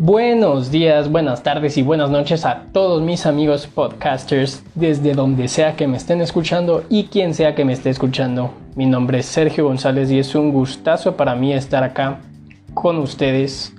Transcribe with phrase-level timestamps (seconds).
[0.00, 5.74] Buenos días, buenas tardes y buenas noches a todos mis amigos podcasters desde donde sea
[5.74, 8.54] que me estén escuchando y quien sea que me esté escuchando.
[8.76, 12.20] Mi nombre es Sergio González y es un gustazo para mí estar acá
[12.74, 13.74] con ustedes.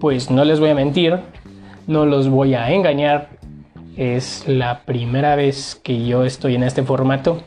[0.00, 1.20] Pues no les voy a mentir,
[1.86, 3.28] no los voy a engañar.
[3.98, 7.42] Es la primera vez que yo estoy en este formato.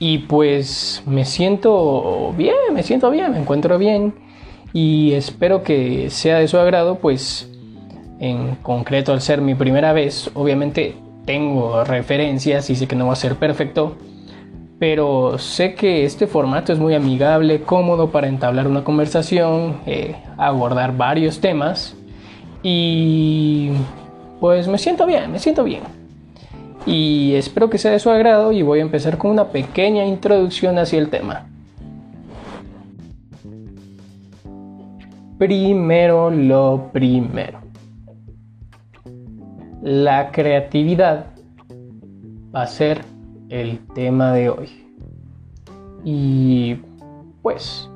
[0.00, 4.28] Y pues me siento bien, me siento bien, me encuentro bien
[4.72, 7.50] y espero que sea de su agrado, pues
[8.18, 13.14] en concreto al ser mi primera vez, obviamente tengo referencias y sé que no va
[13.14, 13.96] a ser perfecto,
[14.78, 20.96] pero sé que este formato es muy amigable, cómodo para entablar una conversación, eh, abordar
[20.96, 21.96] varios temas
[22.62, 23.70] y
[24.40, 25.82] pues me siento bien, me siento bien.
[26.86, 30.78] Y espero que sea de su agrado y voy a empezar con una pequeña introducción
[30.78, 31.49] hacia el tema.
[35.40, 37.60] Primero lo primero.
[39.80, 41.28] La creatividad
[42.54, 43.00] va a ser
[43.48, 44.68] el tema de hoy.
[46.04, 46.76] Y
[47.40, 47.88] pues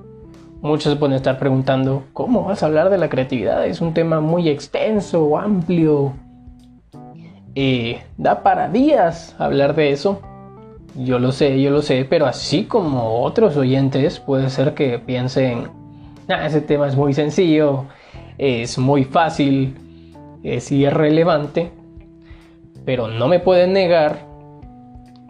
[0.62, 3.67] muchos pueden estar preguntando, ¿cómo vas a hablar de la creatividad?
[3.67, 6.14] Es un tema muy extenso, amplio.
[7.55, 10.23] Eh, da para días hablar de eso.
[10.95, 15.84] Yo lo sé, yo lo sé, pero así como otros oyentes puede ser que piensen,
[16.28, 17.84] Ah, ese tema es muy sencillo,
[18.39, 19.77] es muy fácil,
[20.42, 21.70] es irrelevante,
[22.86, 24.27] pero no me pueden negar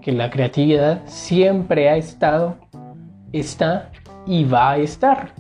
[0.01, 2.57] que la creatividad siempre ha estado,
[3.33, 3.91] está
[4.25, 5.33] y va a estar.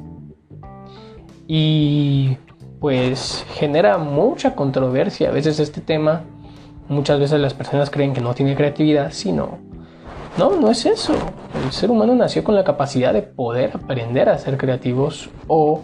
[1.46, 2.36] Y
[2.80, 6.22] pues genera mucha controversia a veces este tema.
[6.88, 9.58] Muchas veces las personas creen que no tiene creatividad, sino
[10.38, 11.14] no, no es eso.
[11.64, 15.82] El ser humano nació con la capacidad de poder aprender a ser creativos o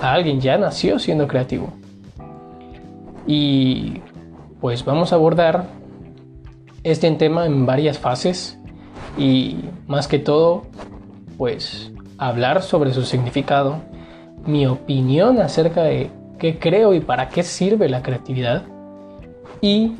[0.00, 1.68] alguien ya nació siendo creativo.
[3.26, 4.00] Y
[4.60, 5.64] pues vamos a abordar
[6.82, 8.58] este tema en varias fases
[9.16, 9.56] y
[9.86, 10.62] más que todo
[11.38, 13.76] pues hablar sobre su significado,
[14.46, 18.62] mi opinión acerca de qué creo y para qué sirve la creatividad
[19.60, 19.92] y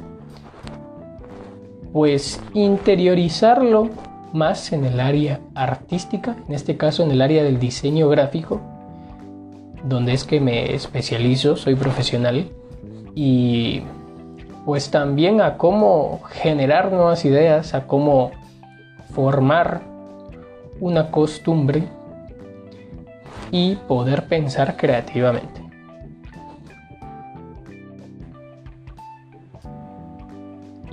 [1.94, 3.88] pues interiorizarlo
[4.32, 8.60] más en el área artística, en este caso en el área del diseño gráfico,
[9.84, 12.50] donde es que me especializo, soy profesional,
[13.14, 13.82] y
[14.64, 18.32] pues también a cómo generar nuevas ideas, a cómo
[19.14, 19.82] formar
[20.80, 21.84] una costumbre
[23.52, 25.63] y poder pensar creativamente.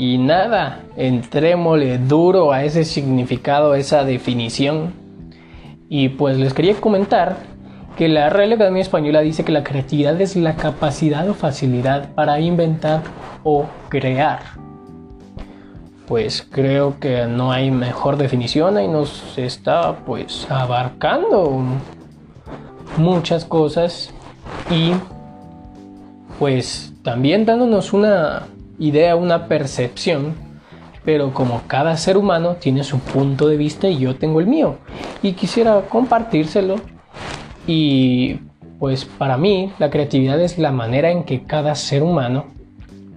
[0.02, 4.94] Y nada, entrémosle duro a ese significado, a esa definición.
[5.90, 7.38] Y pues les quería comentar
[7.98, 12.40] que la Real Academia Española dice que la creatividad es la capacidad o facilidad para
[12.40, 13.04] inventar
[13.44, 14.40] o crear.
[16.08, 21.62] Pues creo que no hay mejor definición y nos está pues abarcando
[22.98, 24.12] muchas cosas
[24.72, 24.94] y
[26.40, 28.48] pues también dándonos una
[28.82, 30.34] idea, una percepción,
[31.06, 34.78] pero como cada ser humano tiene su punto de vista y yo tengo el mío.
[35.22, 36.76] Y quisiera compartírselo.
[37.68, 38.40] Y
[38.80, 42.46] pues para mí la creatividad es la manera en que cada ser humano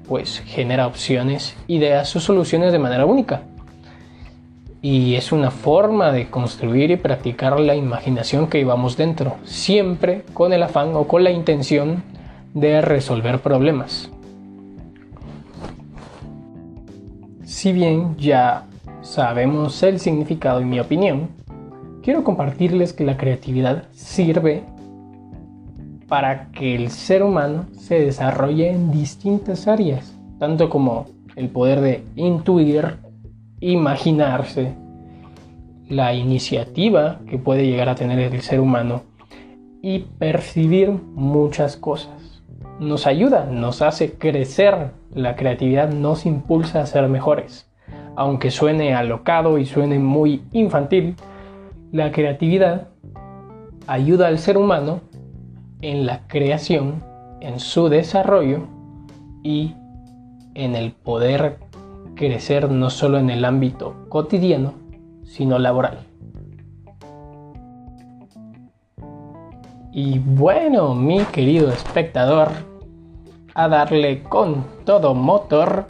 [0.06, 3.42] pues genera opciones, ideas o soluciones de manera única.
[4.82, 10.52] Y es una forma de construir y practicar la imaginación que llevamos dentro, siempre con
[10.52, 12.02] el afán o con la intención
[12.52, 14.10] de resolver problemas.
[17.54, 18.66] Si bien ya
[19.00, 21.28] sabemos el significado y mi opinión,
[22.02, 24.64] quiero compartirles que la creatividad sirve
[26.08, 31.06] para que el ser humano se desarrolle en distintas áreas, tanto como
[31.36, 32.96] el poder de intuir,
[33.60, 34.74] imaginarse,
[35.88, 39.02] la iniciativa que puede llegar a tener el ser humano
[39.80, 42.24] y percibir muchas cosas
[42.78, 44.90] nos ayuda, nos hace crecer.
[45.14, 47.70] La creatividad nos impulsa a ser mejores.
[48.16, 51.14] Aunque suene alocado y suene muy infantil,
[51.92, 52.88] la creatividad
[53.86, 55.00] ayuda al ser humano
[55.82, 57.02] en la creación,
[57.40, 58.66] en su desarrollo
[59.44, 59.74] y
[60.54, 61.58] en el poder
[62.16, 64.74] crecer no solo en el ámbito cotidiano,
[65.22, 65.98] sino laboral.
[69.92, 72.48] Y bueno, mi querido espectador,
[73.54, 75.86] a darle con todo motor.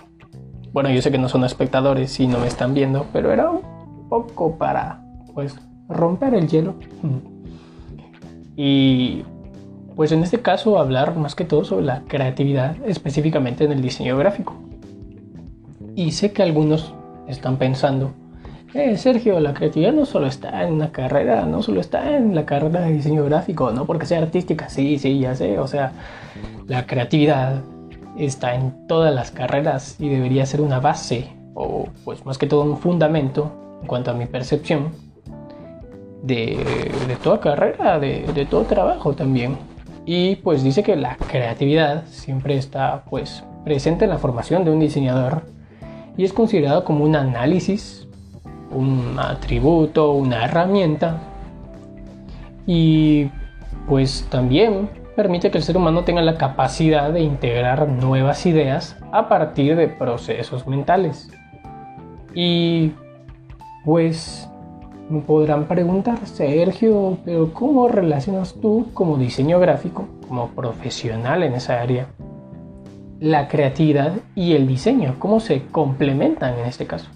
[0.73, 4.09] Bueno, yo sé que no son espectadores y no me están viendo, pero era un
[4.09, 5.03] poco para,
[5.35, 5.57] pues,
[5.89, 6.75] romper el hielo.
[8.57, 9.25] Y
[9.97, 14.17] pues en este caso hablar más que todo sobre la creatividad específicamente en el diseño
[14.17, 14.55] gráfico.
[15.95, 16.95] Y sé que algunos
[17.29, 18.13] están pensando,
[18.75, 22.45] eh, Sergio, la creatividad no solo está en una carrera, no solo está en la
[22.45, 25.93] carrera de diseño gráfico, no porque sea artística, sí, sí, ya sé, o sea,
[26.67, 27.63] la creatividad
[28.19, 32.63] está en todas las carreras y debería ser una base o pues más que todo
[32.63, 34.93] un fundamento en cuanto a mi percepción
[36.23, 36.59] de,
[37.23, 39.57] toda carrera, de, de, todo trabajo también.
[40.07, 44.81] Y pues dice que la creatividad siempre está pues presente en la formación de un
[44.81, 45.43] diseñador
[46.17, 48.09] y es considerado como un análisis,
[48.75, 51.19] un atributo, una herramienta
[52.67, 53.31] y
[53.89, 59.29] pues también permite que el ser humano tenga la capacidad de integrar nuevas ideas a
[59.29, 61.31] partir de procesos mentales.
[62.35, 62.93] Y
[63.85, 64.49] pues
[65.09, 71.81] me podrán preguntar, Sergio, pero ¿cómo relacionas tú como diseño gráfico, como profesional en esa
[71.81, 72.07] área,
[73.21, 75.17] la creatividad y el diseño?
[75.19, 77.11] ¿Cómo se complementan en este caso?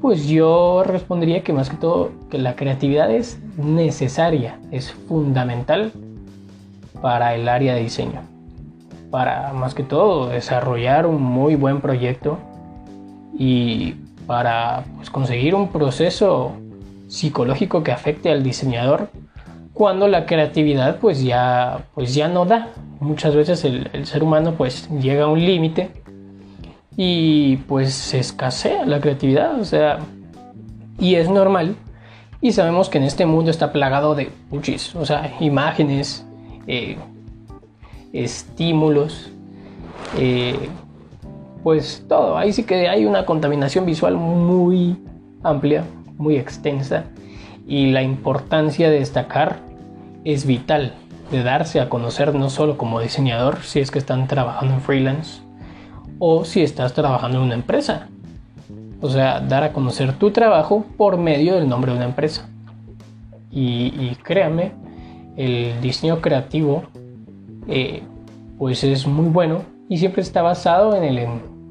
[0.00, 5.92] Pues yo respondería que más que todo que la creatividad es necesaria, es fundamental
[7.02, 8.22] para el área de diseño.
[9.10, 12.38] Para más que todo desarrollar un muy buen proyecto
[13.36, 16.52] y para pues, conseguir un proceso
[17.08, 19.10] psicológico que afecte al diseñador
[19.74, 22.68] cuando la creatividad pues ya, pues ya no da.
[23.00, 25.90] Muchas veces el, el ser humano pues llega a un límite
[26.96, 30.00] y pues se escasea la creatividad, o sea,
[30.98, 31.76] y es normal.
[32.40, 36.26] Y sabemos que en este mundo está plagado de puchis, o sea, imágenes,
[36.66, 36.96] eh,
[38.12, 39.30] estímulos,
[40.18, 40.68] eh,
[41.62, 42.38] pues todo.
[42.38, 44.96] Ahí sí que hay una contaminación visual muy
[45.42, 45.84] amplia,
[46.16, 47.04] muy extensa
[47.66, 49.60] y la importancia de destacar
[50.24, 50.94] es vital,
[51.30, 55.42] de darse a conocer no solo como diseñador, si es que están trabajando en freelance
[56.20, 58.08] o si estás trabajando en una empresa.
[59.00, 62.48] O sea, dar a conocer tu trabajo por medio del nombre de una empresa.
[63.50, 64.72] Y, créame,
[65.36, 66.84] el diseño creativo
[67.66, 68.02] eh,
[68.58, 71.26] pues es muy bueno y siempre está basado en el,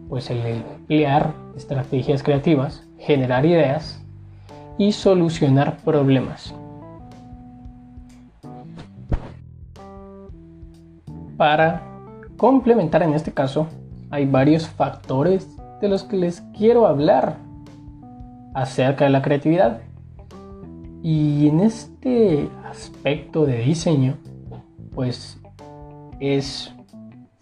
[0.10, 4.04] pues el emplear estrategias creativas, generar ideas
[4.78, 6.54] y solucionar problemas.
[11.38, 11.84] Para
[12.36, 13.68] complementar en este caso,
[14.11, 15.47] hay varios factores
[15.81, 17.38] de los que les quiero hablar
[18.53, 19.81] acerca de la creatividad.
[21.01, 24.15] Y en este aspecto de diseño,
[24.94, 25.39] pues
[26.19, 26.73] es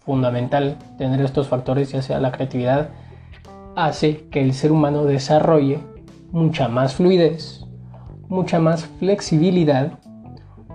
[0.00, 2.90] fundamental tener estos factores, ya sea la creatividad,
[3.74, 5.80] hace que el ser humano desarrolle
[6.30, 7.66] mucha más fluidez,
[8.28, 9.98] mucha más flexibilidad,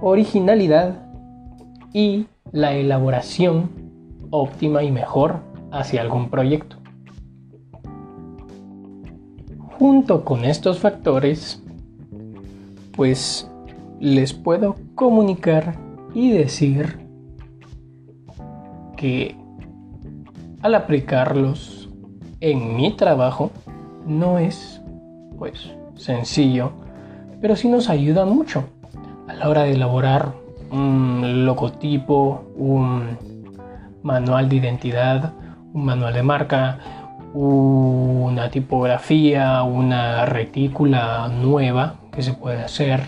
[0.01, 0.95] originalidad
[1.93, 3.69] y la elaboración
[4.29, 6.77] óptima y mejor hacia algún proyecto.
[9.79, 11.61] Junto con estos factores,
[12.95, 13.49] pues
[13.99, 15.75] les puedo comunicar
[16.13, 16.99] y decir
[18.95, 19.35] que
[20.61, 21.89] al aplicarlos
[22.39, 23.51] en mi trabajo
[24.05, 24.81] no es
[25.37, 26.71] pues sencillo,
[27.41, 28.63] pero sí nos ayuda mucho
[29.27, 30.33] a la hora de elaborar
[30.71, 33.17] un logotipo, un
[34.03, 35.33] manual de identidad,
[35.73, 36.79] un manual de marca,
[37.33, 43.01] una tipografía, una retícula nueva que se puede hacer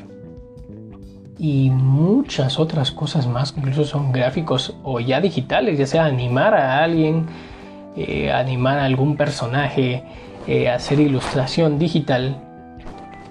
[1.38, 6.84] y muchas otras cosas más, incluso son gráficos o ya digitales, ya sea animar a
[6.84, 7.26] alguien,
[7.96, 10.04] eh, animar a algún personaje,
[10.48, 12.38] eh, hacer ilustración digital.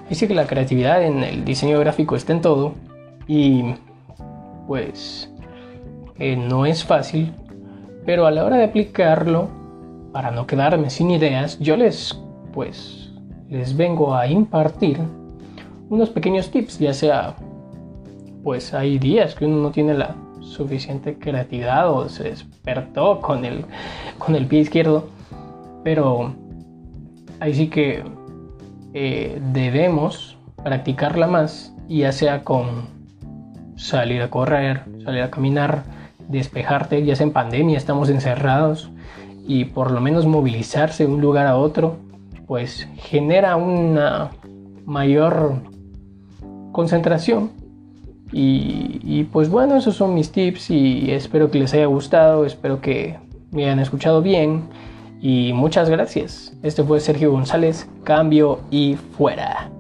[0.09, 2.75] Dice que la creatividad en el diseño gráfico está en todo
[3.27, 3.75] y
[4.67, 5.33] pues
[6.19, 7.33] eh, no es fácil,
[8.05, 9.49] pero a la hora de aplicarlo,
[10.13, 12.21] para no quedarme sin ideas, yo les
[12.53, 13.11] pues
[13.49, 14.99] les vengo a impartir
[15.89, 17.37] unos pequeños tips, ya sea,
[18.43, 23.65] pues hay días que uno no tiene la suficiente creatividad o se despertó con el,
[24.19, 25.09] con el pie izquierdo,
[25.83, 26.35] pero
[27.41, 28.05] ahí sí que
[28.93, 32.89] eh, debemos practicarla más, ya sea con
[33.77, 35.85] salir a correr, salir a caminar,
[36.29, 38.91] despejarte, ya sea en pandemia, estamos encerrados
[39.47, 41.97] y por lo menos movilizarse de un lugar a otro,
[42.47, 44.31] pues genera una
[44.85, 45.55] mayor
[46.73, 47.51] concentración.
[48.37, 53.17] Y, pues bueno, esos son mis tips y espero que les haya gustado, espero que
[53.53, 54.65] me hayan escuchado bien
[55.21, 56.53] y muchas gracias.
[56.63, 59.71] Este fue Sergio González, cambio y fuera.